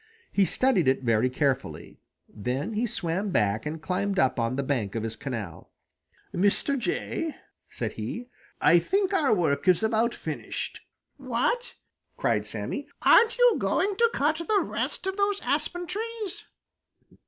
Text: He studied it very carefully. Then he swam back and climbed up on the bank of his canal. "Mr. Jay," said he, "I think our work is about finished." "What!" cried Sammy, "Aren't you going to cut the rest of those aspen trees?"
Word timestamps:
He 0.31 0.45
studied 0.45 0.87
it 0.87 1.03
very 1.03 1.29
carefully. 1.29 1.99
Then 2.27 2.73
he 2.73 2.87
swam 2.87 3.29
back 3.29 3.67
and 3.67 3.79
climbed 3.83 4.17
up 4.17 4.39
on 4.39 4.55
the 4.55 4.63
bank 4.63 4.95
of 4.95 5.03
his 5.03 5.15
canal. 5.15 5.69
"Mr. 6.33 6.75
Jay," 6.75 7.35
said 7.69 7.91
he, 7.91 8.27
"I 8.59 8.79
think 8.79 9.13
our 9.13 9.31
work 9.31 9.67
is 9.67 9.83
about 9.83 10.15
finished." 10.15 10.79
"What!" 11.17 11.75
cried 12.17 12.47
Sammy, 12.47 12.87
"Aren't 13.03 13.37
you 13.37 13.55
going 13.59 13.95
to 13.97 14.09
cut 14.11 14.37
the 14.37 14.61
rest 14.63 15.05
of 15.05 15.17
those 15.17 15.39
aspen 15.41 15.85
trees?" 15.85 16.45